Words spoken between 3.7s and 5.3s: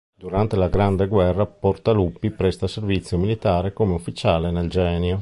come ufficiale nel Genio.